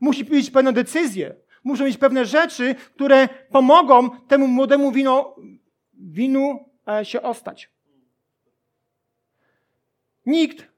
[0.00, 1.34] Musi być pewne decyzje.
[1.64, 5.36] Muszą być pewne rzeczy, które pomogą temu młodemu wino,
[5.94, 7.70] winu e, się ostać.
[10.26, 10.68] Nikt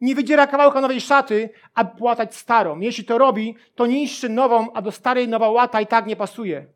[0.00, 2.80] nie wydziera kawałka nowej szaty, aby płatać starą.
[2.80, 6.66] Jeśli to robi, to niszczy nową, a do starej nowa łata i tak nie pasuje.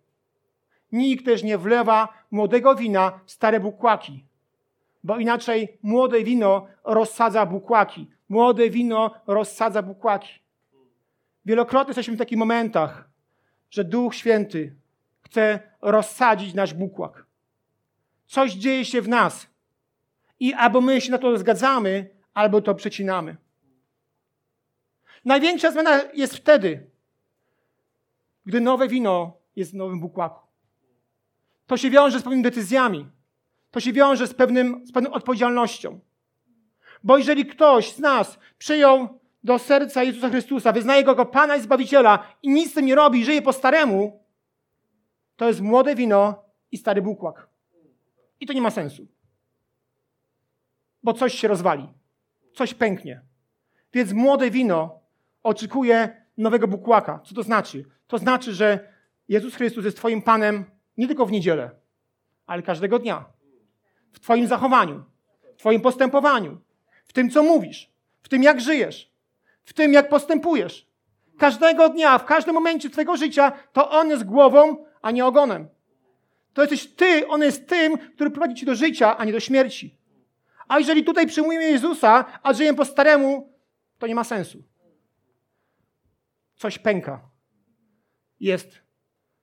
[0.92, 4.24] Nikt też nie wlewa młodego wina w stare bukłaki,
[5.04, 8.10] bo inaczej młode wino rozsadza bukłaki.
[8.28, 10.43] Młode wino rozsadza bukłaki.
[11.46, 13.08] Wielokrotnie jesteśmy w takich momentach,
[13.70, 14.74] że Duch Święty
[15.20, 17.26] chce rozsadzić nasz bukłak.
[18.26, 19.46] Coś dzieje się w nas
[20.40, 23.36] i albo my się na to zgadzamy, albo to przecinamy.
[25.24, 26.90] Największa zmiana jest wtedy,
[28.46, 30.46] gdy nowe wino jest w nowym bukłaku.
[31.66, 33.06] To się wiąże z pewnymi decyzjami.
[33.70, 36.00] To się wiąże z, pewnym, z pewną odpowiedzialnością.
[37.02, 41.60] Bo jeżeli ktoś z nas przyjął do serca Jezusa Chrystusa, wyznaje Go jako Pana i
[41.60, 44.24] Zbawiciela i nic z tym nie robi, żyje po staremu,
[45.36, 47.48] to jest młode wino i stary bukłak.
[48.40, 49.06] I to nie ma sensu.
[51.02, 51.88] Bo coś się rozwali.
[52.54, 53.22] Coś pęknie.
[53.92, 55.00] Więc młode wino
[55.42, 57.20] oczekuje nowego bukłaka.
[57.24, 57.84] Co to znaczy?
[58.06, 58.88] To znaczy, że
[59.28, 60.64] Jezus Chrystus jest Twoim Panem
[60.96, 61.70] nie tylko w niedzielę,
[62.46, 63.24] ale każdego dnia.
[64.12, 65.04] W Twoim zachowaniu,
[65.54, 66.60] w Twoim postępowaniu,
[67.04, 69.13] w tym, co mówisz, w tym, jak żyjesz,
[69.64, 70.86] w tym, jak postępujesz.
[71.38, 75.68] Każdego dnia, w każdym momencie Twojego życia, to On jest głową, a nie ogonem.
[76.52, 79.96] To jesteś Ty, On jest tym, który prowadzi Cię do życia, a nie do śmierci.
[80.68, 83.52] A jeżeli tutaj przyjmujemy Jezusa, a żyjemy po staremu,
[83.98, 84.62] to nie ma sensu.
[86.56, 87.20] Coś pęka.
[88.40, 88.82] Jest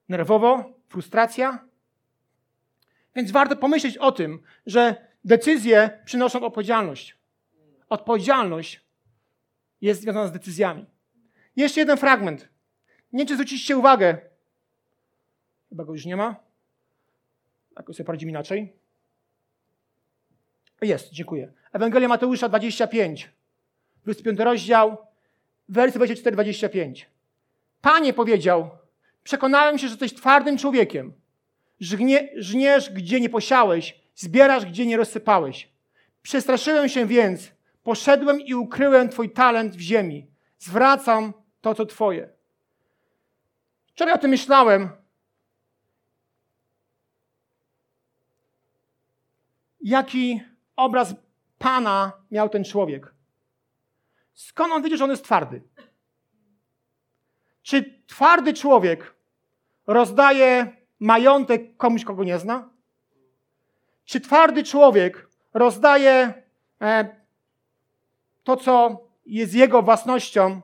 [0.09, 1.65] nerwowo, frustracja.
[3.15, 7.17] Więc warto pomyśleć o tym, że decyzje przynoszą odpowiedzialność.
[7.89, 8.81] Odpowiedzialność
[9.81, 10.85] jest związana z decyzjami.
[11.55, 12.49] Jeszcze jeden fragment.
[13.13, 14.17] Nie wiem, czy zwróciliście uwagę.
[15.69, 16.35] Chyba go już nie ma.
[17.77, 18.73] Jakoś sobie poradzimy inaczej.
[20.81, 21.53] Jest, dziękuję.
[21.73, 23.29] Ewangelia Mateusza 25,
[24.03, 24.97] 25 rozdział,
[25.69, 27.05] wersy 24-25.
[27.81, 28.69] Panie powiedział,
[29.23, 31.13] przekonałem się, że jesteś twardym człowiekiem.
[31.79, 35.69] Żgnie, żniesz, gdzie nie posiałeś, zbierasz, gdzie nie rozsypałeś.
[36.21, 37.51] Przestraszyłem się więc,
[37.83, 40.27] poszedłem i ukryłem Twój talent w ziemi.
[40.59, 42.29] Zwracam to, co Twoje.
[43.87, 44.89] Wczoraj o tym myślałem.
[49.81, 50.41] Jaki
[50.75, 51.15] obraz
[51.57, 53.13] Pana miał ten człowiek?
[54.33, 55.61] Skąd on wiedział, że on jest twardy?
[57.61, 59.15] Czy twardy człowiek
[59.87, 62.69] rozdaje majątek komuś, kogo nie zna?
[64.05, 66.33] Czy twardy człowiek rozdaje
[66.81, 67.20] e,
[68.43, 70.61] to, co jest jego własnością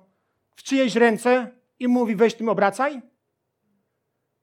[0.56, 3.02] w czyjejś ręce i mówi weź tym obracaj?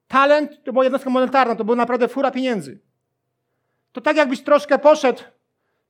[0.09, 2.81] Talent to była jednostka monetarna, to była naprawdę fura pieniędzy.
[3.93, 5.23] To tak jakbyś troszkę poszedł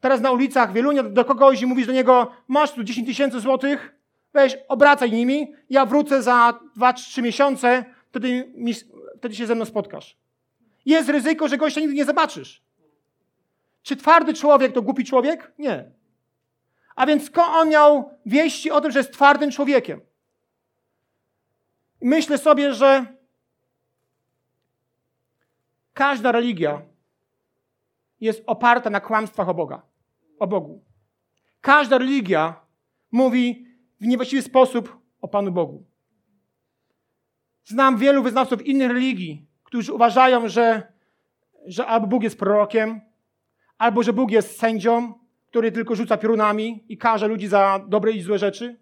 [0.01, 3.95] teraz na ulicach Wielunia do kogoś i mówisz do niego, masz tu 10 tysięcy złotych,
[4.33, 8.75] weź, obracaj nimi, ja wrócę za 2-3 miesiące, wtedy, mi,
[9.19, 10.17] wtedy się ze mną spotkasz.
[10.87, 12.63] Jest ryzyko, że gościa nigdy nie zobaczysz.
[13.83, 15.53] Czy twardy człowiek to głupi człowiek?
[15.59, 15.91] Nie.
[16.95, 20.01] A więc on miał wieści o tym, że jest twardym człowiekiem?
[22.03, 23.07] Myślę sobie, że
[25.95, 26.83] każda religia
[28.21, 29.83] jest oparta na kłamstwach o Boga
[30.39, 30.85] o Bogu.
[31.61, 32.61] Każda religia
[33.13, 33.67] mówi
[34.01, 35.85] w niewłaściwy sposób o Panu Bogu.
[37.65, 40.93] Znam wielu wyznawców innych religii, którzy uważają, że,
[41.67, 43.01] że albo Bóg jest prorokiem,
[43.79, 45.15] albo że Bóg jest sędzią,
[45.55, 48.81] który tylko rzuca piorunami i karze ludzi za dobre i złe rzeczy.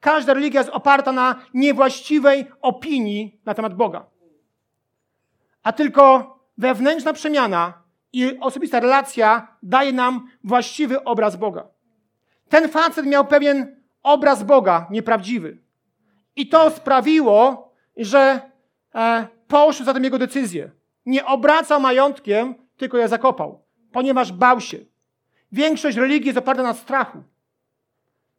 [0.00, 4.06] Każda religia jest oparta na niewłaściwej opinii na temat Boga.
[5.62, 11.68] A tylko wewnętrzna przemiana i osobista relacja daje nam właściwy obraz Boga.
[12.48, 15.58] Ten facet miał pewien obraz Boga nieprawdziwy.
[16.36, 18.40] I to sprawiło, że
[18.94, 20.70] e, poszły za tym jego decyzję.
[21.06, 24.89] Nie obracał majątkiem, tylko je zakopał, ponieważ bał się.
[25.52, 27.22] Większość religii jest oparta na strachu,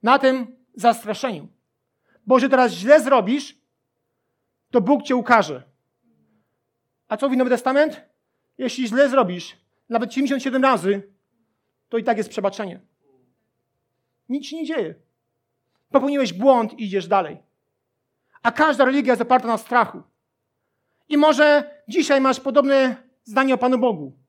[0.04, 1.48] na tym zastraszeniu.
[2.28, 3.58] Bo że teraz źle zrobisz,
[4.72, 5.64] to Bóg cię ukaże.
[7.08, 8.02] A co mówi Nowy Testament?
[8.58, 9.58] Jeśli źle zrobisz,
[9.90, 11.12] nawet 77 razy,
[11.90, 12.80] to i tak jest przebaczenie.
[14.30, 14.96] Nic się nie dzieje.
[15.90, 17.38] Popełniłeś błąd i idziesz dalej.
[18.44, 20.04] A każda religia jest oparta na strachu.
[21.10, 24.21] I może dzisiaj masz podobne zdanie o Panu Bogu.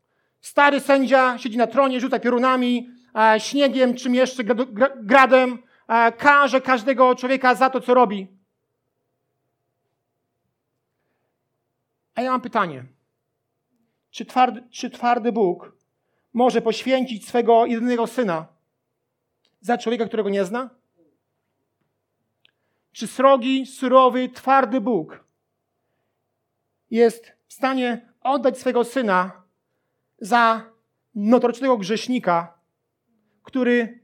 [0.43, 4.45] Stary sędzia siedzi na tronie, rzuca piorunami, e, śniegiem, czym jeszcze
[4.97, 8.29] gradem, e, karze każdego człowieka za to, co robi.
[12.15, 12.85] A ja mam pytanie.
[14.11, 15.73] Czy twardy, czy twardy Bóg
[16.33, 18.47] może poświęcić swego jedynego syna
[19.61, 20.71] za człowieka, którego nie zna?
[22.93, 25.25] Czy srogi, surowy, twardy Bóg
[26.91, 29.42] jest w stanie oddać swego syna
[30.23, 30.71] za
[31.15, 32.59] notorycznego grzesznika,
[33.43, 34.01] który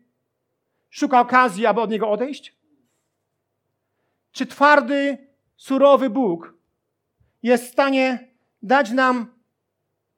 [0.91, 2.57] szuka okazji, aby od niego odejść?
[4.33, 6.55] Czy twardy, surowy Bóg
[7.43, 8.29] jest w stanie
[8.63, 9.35] dać nam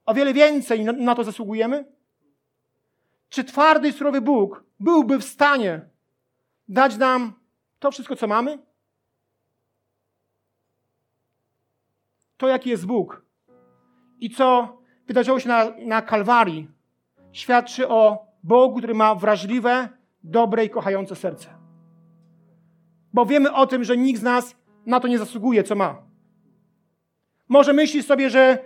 [0.06, 1.84] o wiele więcej, na to zasługujemy?
[3.28, 5.88] Czy twardy surowy Bóg byłby w stanie
[6.68, 7.32] dać nam
[7.78, 8.58] to wszystko, co mamy?
[12.36, 13.24] To, jaki jest Bóg
[14.20, 14.79] i co
[15.10, 16.70] wydarzyło się na, na Kalwarii,
[17.32, 19.88] świadczy o Bogu, który ma wrażliwe,
[20.24, 21.48] dobre i kochające serce.
[23.12, 26.02] Bo wiemy o tym, że nikt z nas na to nie zasługuje, co ma.
[27.48, 28.58] Może myślisz sobie, że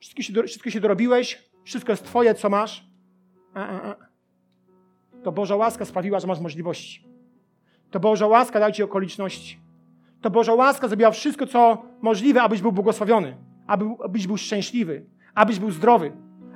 [0.00, 2.86] wszystko się, wszystko się dorobiłeś, wszystko jest Twoje, co masz.
[3.54, 3.96] A, a, a.
[5.22, 7.08] To Boża łaska sprawiła, że masz możliwości.
[7.90, 9.58] To Boża łaska dała Ci okoliczności.
[10.20, 15.58] To Boża łaska zrobiła wszystko, co możliwe, abyś był błogosławiony, aby, abyś był szczęśliwy, abyś
[15.58, 16.12] był zdrowy,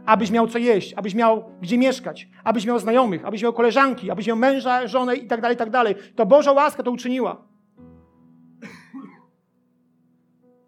[0.06, 4.26] abyś miał co jeść, abyś miał gdzie mieszkać, abyś miał znajomych, abyś miał koleżanki, abyś
[4.26, 5.94] miał męża, żonę i tak dalej, i tak dalej.
[6.16, 7.42] To Boża łaska to uczyniła.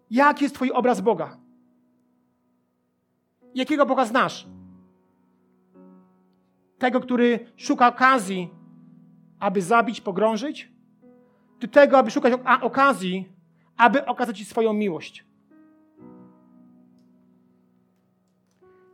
[0.09, 1.37] Jaki jest Twój obraz Boga?
[3.55, 4.47] Jakiego Boga znasz?
[6.77, 8.49] Tego, który szuka okazji,
[9.39, 10.71] aby zabić, pogrążyć?
[11.59, 13.29] Czy tego, aby szukać okazji,
[13.77, 15.28] aby okazać Ci swoją miłość?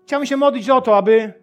[0.06, 1.34] Chciałbym się modlić o to, aby,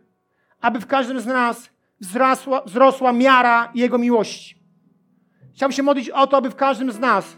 [0.61, 1.71] aby w każdym z nas
[2.01, 4.63] wzrosła, wzrosła miara Jego miłości.
[5.55, 7.37] Chciałbym się modlić o to, aby w każdym z nas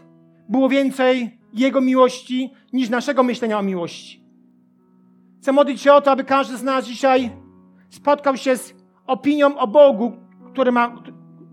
[0.49, 4.23] było więcej Jego miłości niż naszego myślenia o miłości.
[5.41, 7.31] Chcę modlić się o to, aby każdy z nas dzisiaj
[7.89, 8.73] spotkał się z
[9.07, 10.11] opinią o Bogu,
[10.51, 10.95] który ma,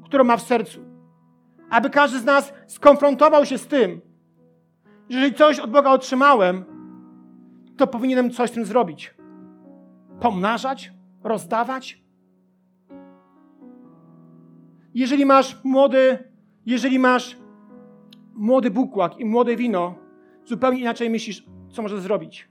[0.05, 0.81] którą ma w sercu.
[1.71, 4.01] Aby każdy z nas skonfrontował się z tym,
[5.09, 6.65] że jeżeli coś od Boga otrzymałem,
[7.77, 9.15] to powinienem coś z tym zrobić.
[10.23, 10.93] Pomnażać,
[11.25, 12.03] rozdawać.
[14.95, 16.19] Jeżeli masz młody,
[16.67, 17.37] jeżeli masz
[18.35, 19.95] młody bukłak i młode wino,
[20.45, 22.49] zupełnie inaczej myślisz, co możesz zrobić.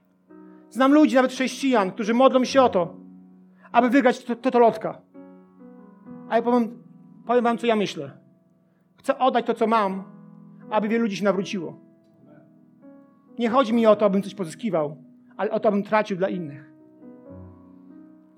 [0.70, 2.96] Znam ludzi, nawet chrześcijan, którzy modlą się o to,
[3.72, 5.02] aby wygrać totolotka.
[6.30, 6.84] A ja powiem,
[7.26, 8.12] powiem wam, co ja myślę.
[8.98, 10.04] Chcę oddać to, co mam,
[10.70, 11.80] aby wielu ludzi się nawróciło.
[13.40, 14.98] Nie chodzi mi o to, abym coś pozyskiwał,
[15.38, 16.71] ale o to, abym tracił dla innych.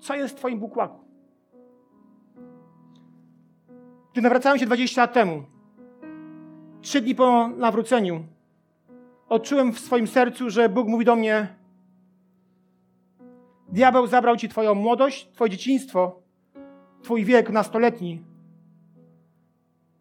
[0.04, 0.98] Co jest w Twoim bukłaku?
[4.12, 5.42] Gdy nawracałem się 20 lat temu,
[6.80, 8.24] trzy dni po nawróceniu,
[9.28, 11.54] odczułem w swoim sercu, że Bóg mówi do mnie:
[13.68, 16.22] Diabeł zabrał ci Twoją młodość, Twoje dzieciństwo,
[17.02, 18.22] Twój wiek nastoletni.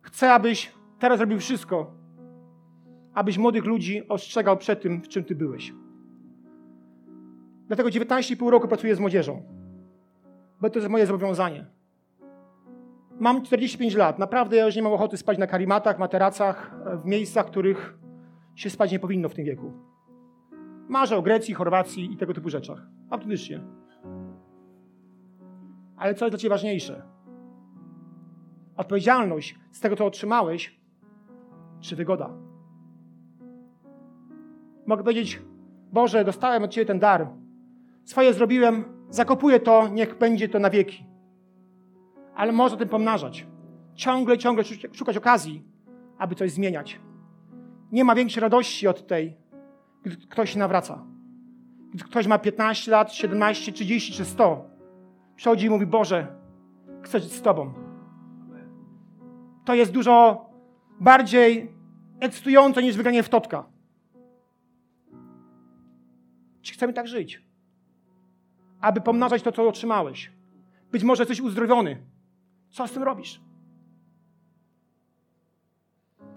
[0.01, 1.91] Chcę, abyś teraz robił wszystko,
[3.13, 5.73] abyś młodych ludzi ostrzegał przed tym, w czym Ty byłeś.
[7.67, 9.62] Dlatego 19,5 roku pracuję z młodzieżą,
[10.63, 11.65] bo to jest moje zobowiązanie.
[13.19, 14.19] Mam 45 lat.
[14.19, 17.97] Naprawdę ja już nie mam ochoty spać na karimatach, materacach, w miejscach, których
[18.55, 19.71] się spać nie powinno w tym wieku.
[20.89, 22.87] Marzę o Grecji, Chorwacji i tego typu rzeczach.
[23.09, 23.59] Autentycznie.
[25.97, 27.01] Ale co jest dla Ciebie ważniejsze?
[28.77, 30.79] Odpowiedzialność z tego, co otrzymałeś,
[31.79, 32.29] czy wygoda?
[34.85, 35.41] Mogę powiedzieć,
[35.91, 37.27] Boże, dostałem od Ciebie ten dar.
[38.03, 41.05] Swoje zrobiłem, zakopuję to, niech będzie to na wieki.
[42.35, 43.47] Ale może tym pomnażać.
[43.95, 45.63] Ciągle, ciągle szukać okazji,
[46.17, 46.99] aby coś zmieniać.
[47.91, 49.37] Nie ma większej radości od tej,
[50.03, 51.03] gdy ktoś się nawraca.
[51.93, 54.65] Gdy ktoś ma 15 lat, 17, 30 czy 100,
[55.35, 56.27] przychodzi i mówi: Boże,
[57.01, 57.73] chcę żyć z Tobą.
[59.65, 60.45] to jest dużo
[60.99, 61.71] bardziej
[62.19, 63.65] ekscytujące niż wygranie w totka.
[66.61, 67.52] Czy chcemy tak żyć?
[68.83, 70.31] Aby pomnażać to, co otrzymałeś.
[70.91, 71.97] Być może jesteś uzdrowiony.
[72.69, 73.41] Co z tym robisz?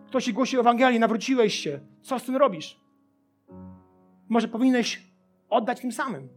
[0.06, 1.80] Ktoś ci głosi Ewangelii, nawróciłeś się.
[2.02, 2.80] Co z tym robisz?
[4.28, 5.02] Może powinieneś
[5.48, 6.28] oddać tym samym.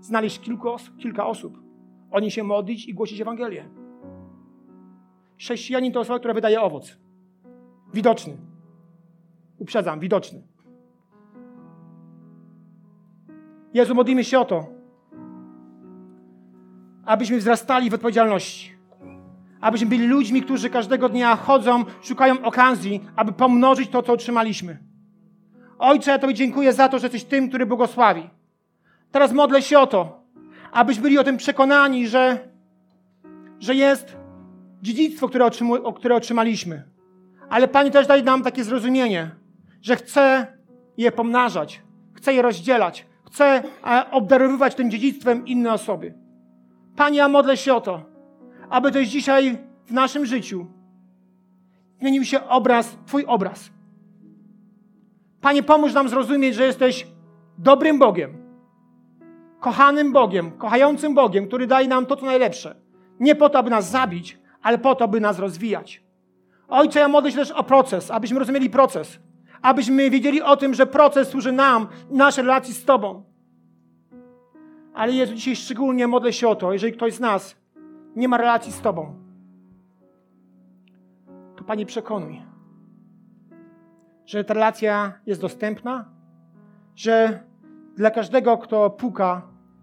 [0.00, 1.58] Znaleźć kilku os kilka osób.
[2.10, 3.68] Oni się modlić i głosić Ewangelię.
[5.38, 6.96] Chrześcijanin to osoba, która wydaje owoc.
[7.94, 8.36] Widoczny.
[9.58, 10.42] Uprzedzam, widoczny.
[13.74, 14.79] Jezu, modlimy się o to,
[17.10, 18.72] abyśmy wzrastali w odpowiedzialności.
[19.60, 24.78] Abyśmy byli ludźmi, którzy każdego dnia chodzą, szukają okazji, aby pomnożyć to, co otrzymaliśmy.
[25.78, 28.30] Ojcze, ja Tobie dziękuję za to, że jesteś tym, który błogosławi.
[29.12, 30.22] Teraz modlę się o to,
[30.72, 32.48] abyśmy byli o tym przekonani, że,
[33.58, 34.16] że jest
[34.82, 36.82] dziedzictwo, które, otrzymu, które otrzymaliśmy.
[37.48, 39.30] Ale Pani też daj nam takie zrozumienie,
[39.82, 40.46] że chce
[40.96, 41.82] je pomnażać,
[42.14, 46.19] chce je rozdzielać, chce e, obdarowywać tym dziedzictwem inne osoby.
[47.00, 48.02] Panie, ja modlę się o to,
[48.70, 50.66] aby też dzisiaj w naszym życiu
[52.00, 53.70] zmienił się obraz, Twój obraz.
[55.40, 57.06] Panie, pomóż nam zrozumieć, że jesteś
[57.58, 58.30] dobrym Bogiem,
[59.60, 62.74] kochanym Bogiem, kochającym Bogiem, który daje nam to, co najlepsze.
[63.20, 66.02] Nie po to, aby nas zabić, ale po to, by nas rozwijać.
[66.68, 69.18] Ojcze, ja modlę się też o proces, abyśmy rozumieli proces.
[69.62, 73.29] Abyśmy wiedzieli o tym, że proces służy nam, naszej relacji z Tobą.
[75.00, 77.56] Ale Jezu, dzisiaj szczególnie modlę się o to, jeżeli ktoś z nas
[78.16, 79.14] nie ma relacji z Tobą,
[81.56, 82.42] to Panie przekonuj,
[84.26, 86.04] że ta relacja jest dostępna,
[86.96, 87.44] że
[87.96, 89.42] dla każdego, kto puka,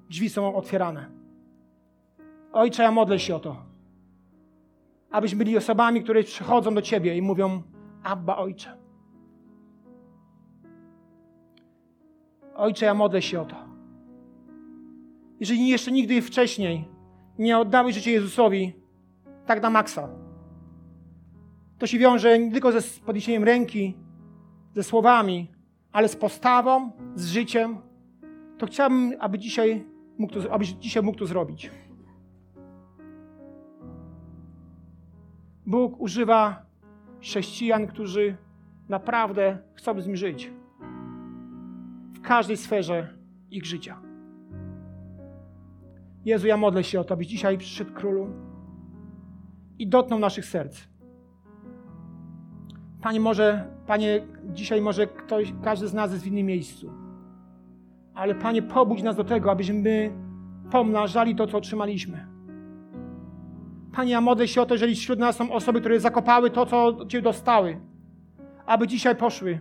[0.10, 1.10] drzwi są otwierane.
[2.54, 3.56] Ojcze, ja modlę się o to,
[5.12, 7.62] abyśmy byli osobami, które przychodzą do Ciebie i mówią:
[8.04, 8.78] Abba, Ojcze.
[12.56, 13.77] Ojcze, ja modlę się o to.
[15.40, 16.88] Jeżeli jeszcze nigdy wcześniej
[17.40, 18.74] nie oddałeś życie Jezusowi,
[19.46, 20.10] tak na maksa,
[21.78, 23.98] to się wiąże nie tylko ze podniesieniem ręki,
[24.76, 25.52] ze słowami,
[25.92, 27.78] ale z postawą, z życiem,
[28.58, 29.86] to chciałbym, aby dzisiaj
[30.18, 31.72] mógł to, abyś dzisiaj mógł to zrobić.
[35.66, 36.66] Bóg używa
[37.22, 38.38] chrześcijan, którzy
[38.90, 40.52] naprawdę chcą z nim żyć.
[42.14, 43.18] W każdej sferze
[43.52, 44.07] ich życia.
[46.28, 48.28] Jezu, ja modlę się o to, abyś dzisiaj przyszedł królu
[49.80, 50.80] i dotknął naszych serc.
[53.02, 56.92] Panie, może, Panie, dzisiaj może ktoś, każdy z nas jest w innym miejscu.
[58.14, 60.12] Ale Panie, pobudź nas do tego, abyśmy
[60.72, 62.28] pomnażali to, co otrzymaliśmy.
[63.92, 67.06] Panie, ja modlę się o to, jeżeli wśród nas są osoby, które zakopały to, co
[67.06, 67.80] Cię dostały,
[68.66, 69.60] aby dzisiaj poszły,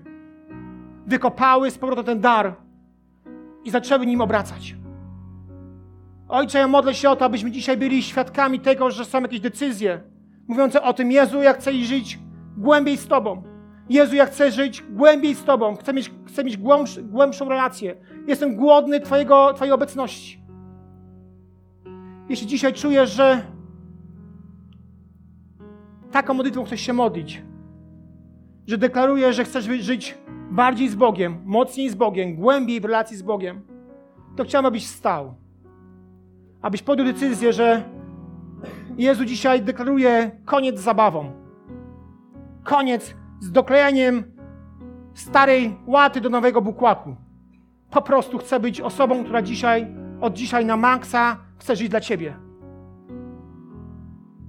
[1.07, 2.57] wykopały z powrotem ten dar
[3.65, 4.77] i zaczęły nim obracać.
[6.29, 10.17] Ojcze, ja modlę się o to, abyśmy dzisiaj byli świadkami tego, że są jakieś decyzje
[10.49, 12.19] mówiące o tym, Jezu, ja chcę żyć
[12.57, 13.43] głębiej z Tobą.
[13.89, 15.77] Jezu, ja chcę żyć głębiej z Tobą.
[15.77, 17.97] Chcę mieć, chcę mieć głębsz, głębszą relację.
[18.27, 20.43] Jestem głodny Twojego, Twojej obecności.
[22.29, 23.43] Jeśli dzisiaj czujesz, że
[26.11, 27.43] taką modlitwą chcesz się modlić,
[28.67, 30.19] że deklarujesz, że chcesz żyć
[30.51, 33.63] bardziej z Bogiem, mocniej z Bogiem, głębiej w relacji z Bogiem,
[34.37, 35.35] to chciałbym, abyś wstał.
[36.63, 37.83] Abyś podjął decyzję, że
[38.97, 41.33] Jezu dzisiaj deklaruje koniec z zabawą.
[42.65, 44.25] Koniec z doklejaniem
[45.15, 47.17] starej łaty do nowego bukłaku.
[47.91, 49.87] Po prostu chcę być osobą, która dzisiaj,
[50.21, 52.37] od dzisiaj na maksa chce żyć dla Ciebie.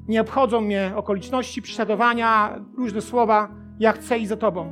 [0.07, 3.49] Nie obchodzą mnie okoliczności prześladowania, różne słowa.
[3.79, 4.71] Ja chcę iść za Tobą,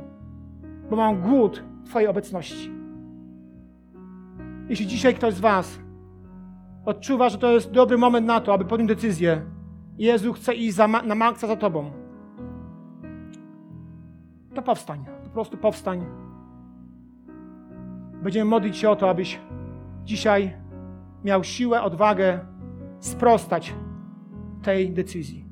[0.90, 2.70] bo mam głód Twojej obecności.
[4.68, 5.78] Jeśli dzisiaj ktoś z Was
[6.86, 9.42] odczuwa, że to jest dobry moment na to, aby podjąć decyzję,
[9.98, 11.90] Jezu chce iść za, na maksa za Tobą,
[14.54, 15.04] to powstań.
[15.24, 16.06] Po prostu powstań.
[18.22, 19.40] Będziemy modlić się o to, abyś
[20.04, 20.56] dzisiaj
[21.24, 22.40] miał siłę, odwagę
[23.00, 23.74] sprostać
[24.62, 25.45] tej decyzji.